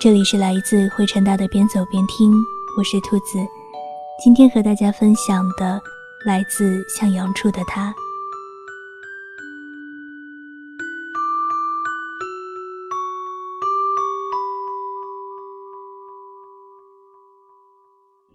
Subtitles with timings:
[0.00, 2.32] 这里是来自灰尘大的边走边听，
[2.76, 3.36] 我是兔子。
[4.22, 5.82] 今天和大家分享的
[6.24, 7.92] 来自向阳处的他。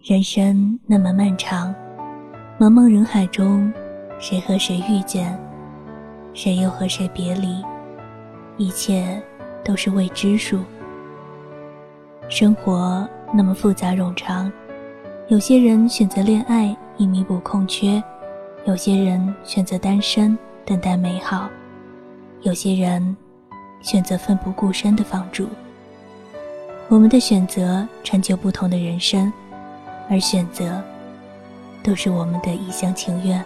[0.02, 1.74] 人生那么漫长，
[2.60, 3.72] 茫茫人海中，
[4.18, 5.34] 谁和谁遇见，
[6.34, 7.64] 谁又和谁别离，
[8.58, 9.18] 一切
[9.64, 10.58] 都是未知数。
[12.28, 14.50] 生活那么复杂冗长，
[15.28, 18.02] 有些人选择恋爱以弥补空缺，
[18.66, 21.48] 有些人选择单身等待美好，
[22.42, 23.16] 有些人
[23.80, 25.48] 选择奋不顾身的放逐。
[26.88, 29.32] 我们的选择成就不同的人生。
[30.10, 30.82] 而选择，
[31.82, 33.42] 都是我们的一厢情愿。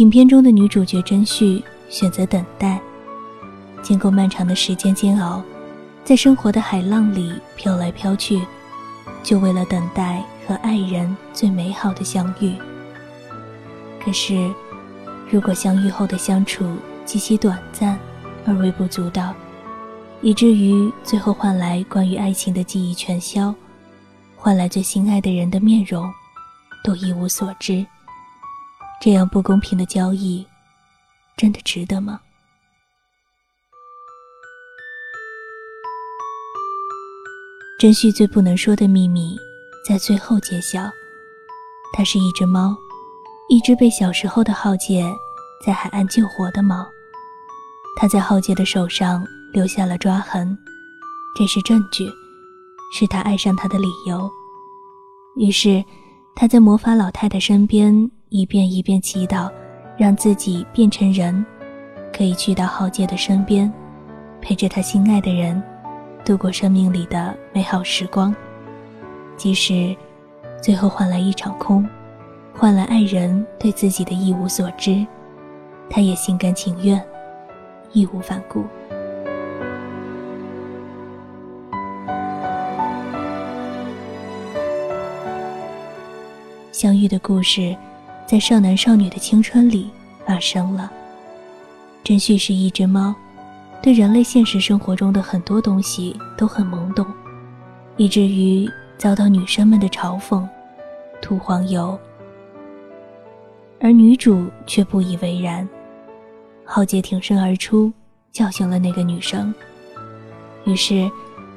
[0.00, 2.80] 影片中的女主角甄旭选择等待，
[3.82, 5.42] 经过漫长的时间煎熬，
[6.02, 8.40] 在生活的海浪里飘来飘去。
[9.22, 12.54] 就为了等待和爱人最美好的相遇。
[14.02, 14.50] 可是，
[15.28, 16.64] 如果相遇后的相处
[17.04, 17.98] 极其短暂
[18.46, 19.34] 而微不足道，
[20.22, 23.54] 以至于最后换来关于爱情的记忆全消，
[24.34, 26.10] 换来最心爱的人的面容
[26.82, 27.84] 都一无所知，
[29.00, 30.46] 这样不公平的交易，
[31.34, 32.20] 真的值得吗？
[37.78, 39.38] 真旭最不能说的秘密，
[39.88, 40.82] 在最后揭晓。
[41.94, 42.76] 它是一只猫，
[43.48, 45.10] 一只被小时候的浩劫
[45.64, 46.86] 在海岸救活的猫。
[47.96, 50.56] 他在浩劫的手上留下了抓痕，
[51.34, 52.06] 这是证据，
[52.92, 54.30] 是他爱上他的理由。
[55.36, 55.82] 于是，
[56.34, 59.50] 他在魔法老太太身边一遍一遍祈祷，
[59.98, 61.44] 让自己变成人，
[62.16, 63.70] 可以去到浩劫的身边，
[64.40, 65.60] 陪着他心爱的人。
[66.24, 68.32] 度过生命里的美好时光，
[69.36, 69.96] 即使
[70.62, 71.84] 最后换来一场空，
[72.54, 75.04] 换来爱人对自己的一无所知，
[75.88, 77.04] 他也心甘情愿，
[77.92, 78.64] 义无反顾。
[86.70, 87.76] 相遇的故事，
[88.30, 89.90] 在少男少女的青春里
[90.24, 90.88] 发生了。
[92.04, 93.12] 真旭是一只猫。
[93.82, 97.04] 对人类现实生活中的很多东西都很懵懂，
[97.96, 100.46] 以至于遭到女生们的嘲讽、
[101.20, 101.98] 吐黄油，
[103.80, 105.68] 而女主却不以为然。
[106.64, 107.92] 浩杰挺身而出，
[108.30, 109.52] 叫醒了那个女生，
[110.66, 111.10] 于是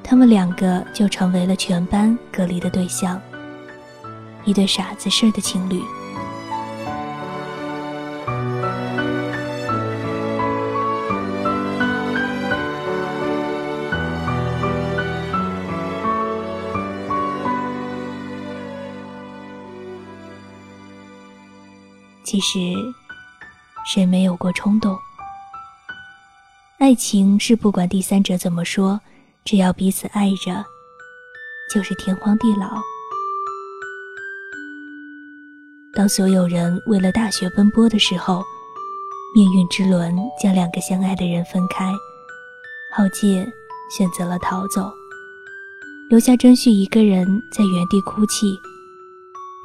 [0.04, 3.22] 他们两个就成为了全班隔离的对象，
[4.44, 5.80] 一对傻子似的情侣。
[22.24, 22.58] 其实，
[23.86, 24.98] 谁没有过冲动？
[26.80, 29.00] 爱情是不管第三者怎么说，
[29.46, 30.66] 只要彼此爱着，
[31.74, 32.82] 就是天荒地老。
[35.96, 38.44] 当所有人为了大学奔波的时候，
[39.36, 41.92] 命运之轮将两个相爱的人分开，
[42.96, 43.46] 浩介
[43.96, 44.92] 选择了逃走，
[46.10, 48.58] 留下甄旭一个人在原地哭泣，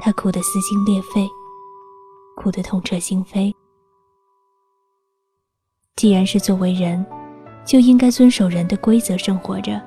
[0.00, 1.28] 他哭得撕心裂肺。
[2.38, 3.52] 哭得痛彻心扉。
[5.96, 7.04] 既然是作为人，
[7.64, 9.80] 就应该遵守人的规则生活着。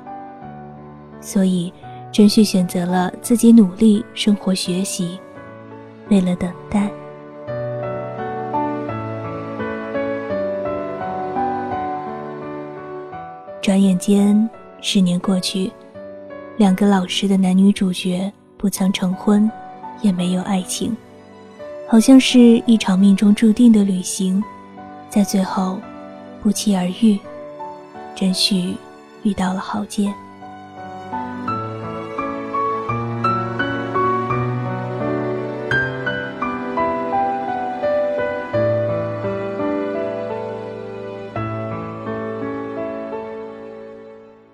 [1.22, 1.74] 所以，
[2.12, 5.18] 甄旭选择了自己努力生活学习，
[6.10, 6.92] 为了等待。
[13.62, 14.50] 转眼间，
[14.82, 15.72] 十年过去，
[16.58, 19.50] 两个老实的男女主角不曾成婚，
[20.02, 20.94] 也没有爱情。
[21.92, 24.42] 好像是一场命中注定的旅行，
[25.10, 25.78] 在最后
[26.42, 27.20] 不期而遇，
[28.16, 28.74] 真旭
[29.24, 30.10] 遇到了浩劫。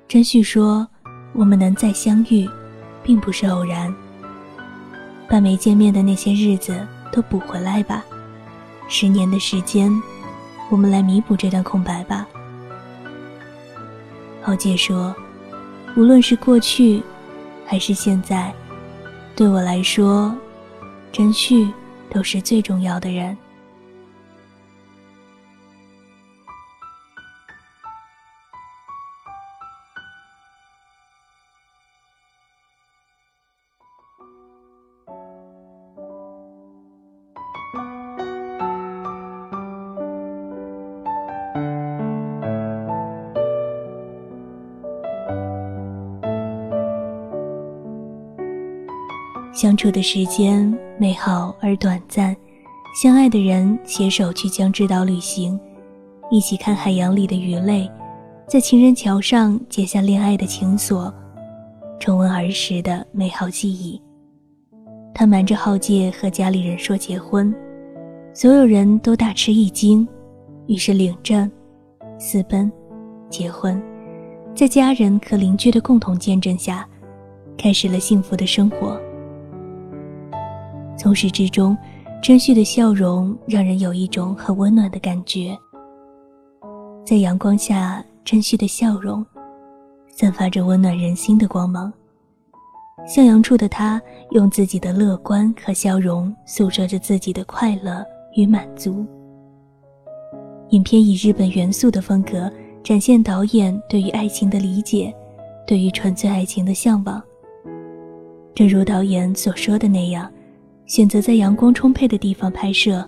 [0.07, 0.87] 真旭说
[1.33, 2.49] ：“我们能再相遇，
[3.03, 3.93] 并不是偶然。
[5.29, 6.75] 把没见面的那些日子。”
[7.11, 8.03] 都补回来吧，
[8.87, 9.91] 十年的时间，
[10.69, 12.27] 我们来弥补这段空白吧。
[14.41, 15.15] 浩介说
[15.97, 17.03] ：“无论是过去，
[17.65, 18.53] 还是现在，
[19.35, 20.33] 对我来说，
[21.11, 21.69] 真旭
[22.09, 23.37] 都是最重要的人。
[49.57, 52.37] 相处的时间美好而短暂，
[53.01, 55.59] 相爱的人携手去江之岛旅行，
[56.29, 57.89] 一起看海洋里的鱼类，
[58.47, 61.11] 在情人桥上结下恋爱的情锁，
[61.99, 63.99] 重温儿时的美好记忆。
[65.11, 67.51] 他瞒着浩介和家里人说结婚，
[68.35, 70.07] 所有人都大吃一惊，
[70.67, 71.51] 于是领证、
[72.19, 72.71] 私奔、
[73.27, 73.81] 结婚，
[74.53, 76.87] 在家人和邻居的共同见证下，
[77.57, 79.01] 开始了幸福的生活。
[80.97, 81.77] 从始至终，
[82.23, 85.55] 真旭的笑容让人有一种很温暖的感觉。
[87.05, 89.23] 在阳光下，真旭的笑容
[90.09, 91.93] 散发着温暖人心的光芒。
[93.05, 94.01] 向阳处的他，
[94.31, 98.03] 用自己的乐观和笑容诉说着自己的快乐
[98.35, 99.05] 与满足。
[100.69, 102.51] 影片以日本元素的风格
[102.83, 105.13] 展现导演对于爱情的理解，
[105.67, 107.21] 对于纯粹爱情的向往。
[108.55, 110.29] 正如导演所说的那样。
[110.87, 113.07] 选择在阳光充沛的地方拍摄，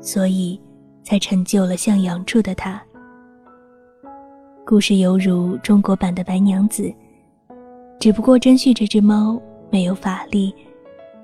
[0.00, 0.58] 所以
[1.02, 2.82] 才成就了向阳处的他。
[4.64, 6.82] 故事犹如中国版的《白娘子》，
[7.98, 9.40] 只不过甄旭这只猫
[9.70, 10.54] 没有法力，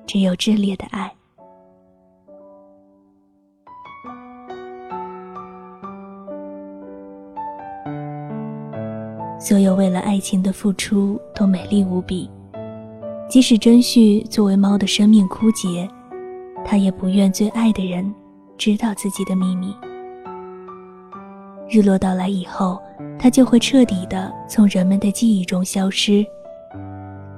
[0.06, 1.10] 只有炽烈的爱。
[9.40, 12.28] 所有为了爱情的付出都美丽无比。
[13.36, 15.86] 即使真旭作为猫的生命枯竭，
[16.64, 18.10] 他也不愿最爱的人
[18.56, 19.76] 知道自己的秘密。
[21.68, 22.80] 日落到来以后，
[23.18, 26.24] 他就会彻底的从人们的记忆中消失，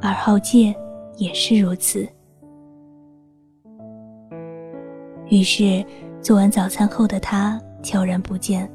[0.01, 0.73] 而浩介
[1.17, 2.09] 也是如此。
[5.29, 5.85] 于是，
[6.23, 8.71] 做完早餐后的他悄然不见。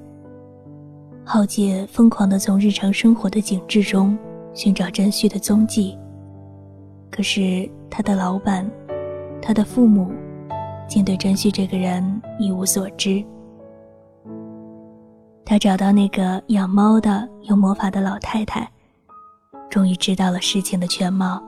[1.24, 4.18] 浩介疯狂的从日常生活的景致中
[4.54, 5.98] 寻找真旭的踪迹。
[7.16, 8.68] 可是他的老板，
[9.40, 10.12] 他的父母，
[10.88, 12.04] 竟对甄旭这个人
[12.40, 13.24] 一无所知。
[15.46, 18.68] 他找到那个养猫的有魔法的老太太，
[19.70, 21.40] 终于知道了事情的全貌。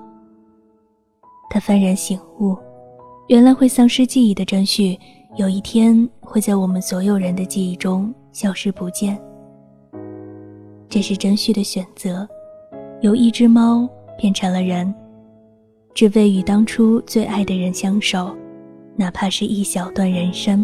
[1.49, 2.55] 他幡然醒悟，
[3.27, 4.99] 原来会丧失记忆的甄旭，
[5.35, 9.19] 有一天会在我们所有人的记忆中消失不见。
[10.87, 12.27] 这是甄旭的选择，
[13.01, 14.93] 由一只猫变成了人。
[15.95, 18.35] 只为与当初最爱的人相守，
[18.97, 20.63] 哪怕是一小段人生，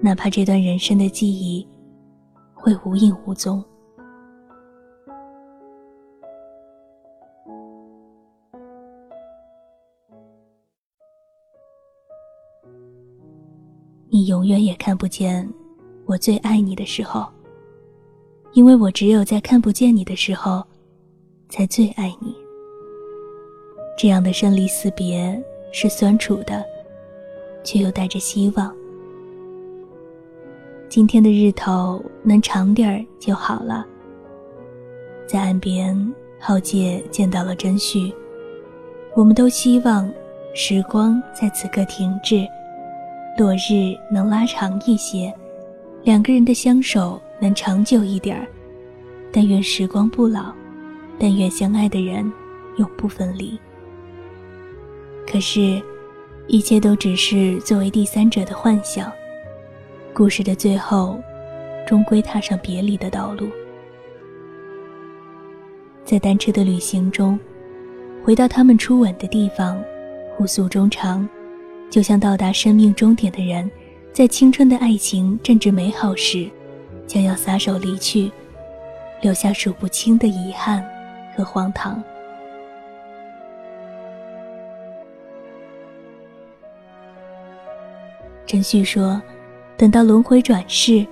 [0.00, 1.66] 哪怕这段人生的记忆
[2.54, 3.62] 会无影无踪。
[14.08, 15.48] 你永远也看不见
[16.04, 17.26] 我最爱你的时候，
[18.52, 20.62] 因为我只有在看不见你的时候，
[21.48, 22.41] 才最爱你。
[24.02, 25.40] 这样的生离死别
[25.70, 26.66] 是酸楚的，
[27.62, 28.74] 却又带着希望。
[30.88, 33.86] 今天的日头能长点儿就好了。
[35.24, 35.96] 在岸边，
[36.40, 38.12] 浩介见到了甄旭。
[39.14, 40.12] 我们都希望
[40.52, 42.44] 时光在此刻停滞，
[43.38, 45.32] 落日能拉长一些，
[46.02, 48.48] 两个人的相守能长久一点儿。
[49.32, 50.52] 但愿时光不老，
[51.20, 52.28] 但愿相爱的人
[52.78, 53.56] 永不分离。
[55.32, 55.80] 可是，
[56.46, 59.10] 一切都只是作为第三者的幻想。
[60.12, 61.18] 故事的最后，
[61.86, 63.48] 终归踏上别离的道路。
[66.04, 67.40] 在单车的旅行中，
[68.22, 69.82] 回到他们初吻的地方，
[70.36, 71.26] 互诉衷肠，
[71.88, 73.70] 就像到达生命终点的人，
[74.12, 76.46] 在青春的爱情正值美好时，
[77.06, 78.30] 将要撒手离去，
[79.22, 80.86] 留下数不清的遗憾
[81.34, 82.04] 和荒唐。
[88.52, 89.18] 陈旭说
[89.78, 91.06] ：“等到轮回转世，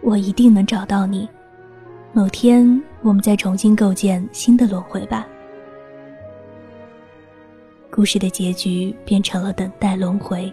[0.00, 1.28] 我一定能找到你。
[2.12, 5.26] 某天，我们再重新构建新的轮回吧。”
[7.90, 10.52] 故事的结局变成了等待轮回，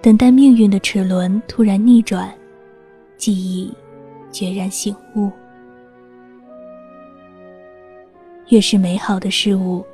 [0.00, 2.32] 等待命运的齿轮突然逆转，
[3.18, 3.70] 记忆
[4.30, 5.30] 决然醒悟。
[8.48, 9.84] 越是美好的事物，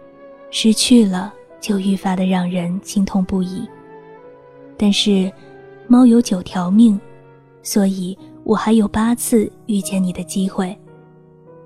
[0.53, 3.69] 失去了就愈发的让人心痛不已。
[4.79, 5.31] 但是，
[5.89, 6.99] 猫有九条命，
[7.63, 10.75] 所以我还有八次遇见你的机会。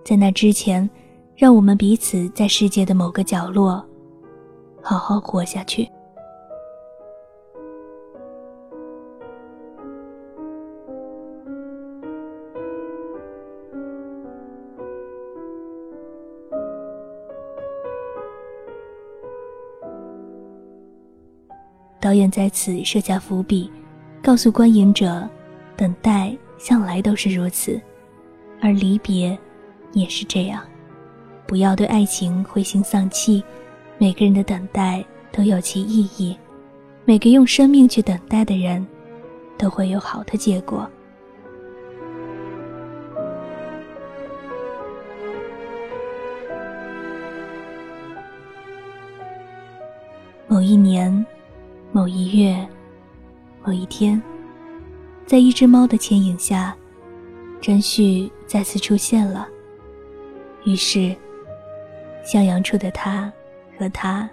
[0.03, 0.89] 在那之前，
[1.37, 3.85] 让我们彼此在世界的某个角落，
[4.81, 5.87] 好好活下去。
[22.03, 23.71] 导演在此设下伏笔，
[24.21, 25.25] 告诉观影者，
[25.77, 27.81] 等待向来都是如此，
[28.61, 29.39] 而离别，
[29.93, 30.61] 也是这样。
[31.47, 33.41] 不要对爱情灰心丧气，
[33.99, 36.37] 每个人的等待都有其意义，
[37.05, 38.85] 每个用生命去等待的人，
[39.57, 40.91] 都会有好的结果。
[50.49, 51.25] 某一年。
[51.95, 52.67] 某一月，
[53.63, 54.21] 某一天，
[55.27, 56.75] 在一只猫的牵引下，
[57.61, 59.47] 詹旭再次出现了。
[60.65, 61.15] 于是，
[62.25, 63.31] 向阳处的他
[63.79, 64.27] 和他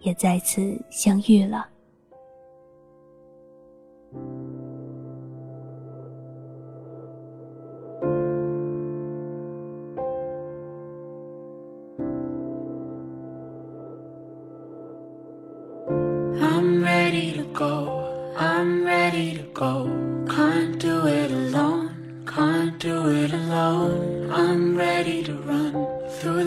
[0.00, 1.66] 也再次相遇了。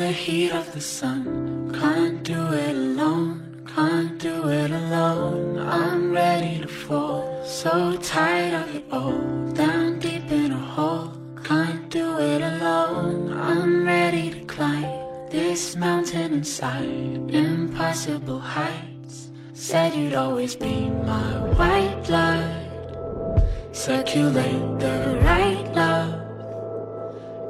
[0.10, 1.72] The heat of the sun.
[1.72, 5.60] Can't do it alone, can't do it alone.
[5.60, 9.20] I'm ready to fall, so tired of it all.
[9.54, 13.34] Down deep in a hole, can't do it alone.
[13.34, 19.30] I'm ready to climb this mountain inside, impossible heights.
[19.54, 23.44] Said you'd always be my white blood,
[23.74, 25.49] circulate the right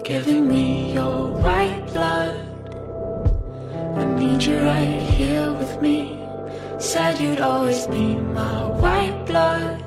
[0.10, 2.36] giving me your white blood.
[3.96, 6.26] I need you right here with me.
[6.80, 9.86] Said you'd always be my white blood.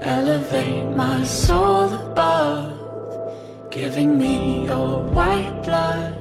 [0.00, 6.16] Elevate my soul above, giving me your white blood.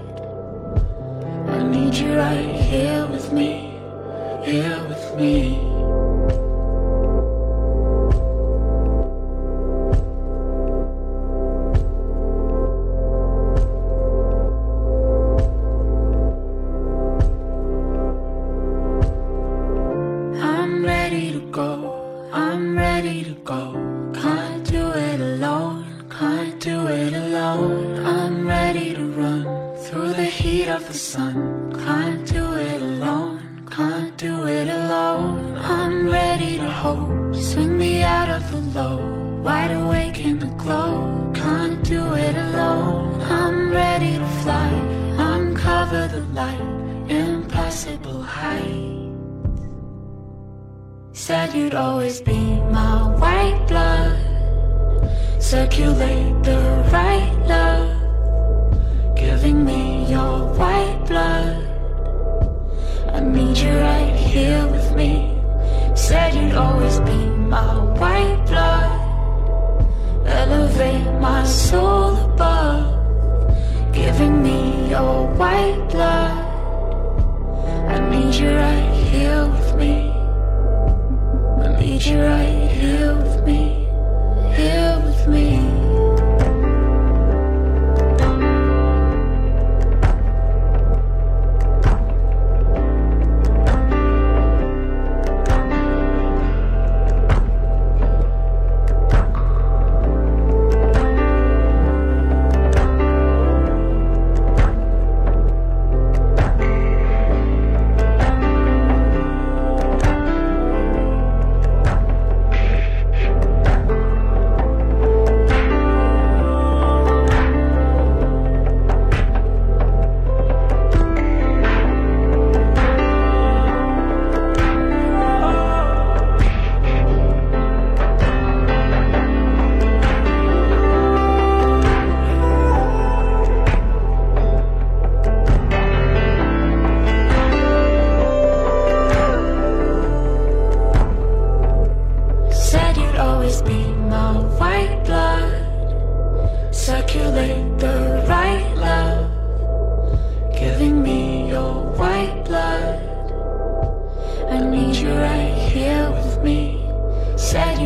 [1.48, 3.80] I need you right here with me,
[4.44, 5.73] here with me.
[51.34, 52.42] Said you'd always be
[52.78, 54.16] my white blood.
[55.42, 56.60] Circulate the
[56.94, 61.58] right love Giving me your white blood.
[63.16, 65.42] I need you right here with me.
[65.96, 67.20] Said you'd always be
[67.56, 68.94] my white blood.
[70.28, 72.86] Elevate my soul above
[73.92, 76.38] Giving me your white blood.
[77.90, 78.83] I need you right
[82.04, 82.63] treasure I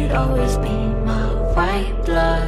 [0.05, 0.75] always be
[1.09, 1.25] my
[1.55, 2.47] white blood.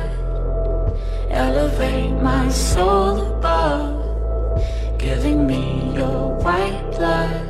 [1.29, 4.61] Elevate my soul above,
[4.97, 7.45] giving me your white blood.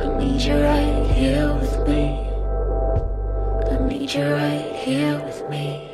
[0.00, 2.04] I need you right here with me.
[3.70, 5.89] I need you right here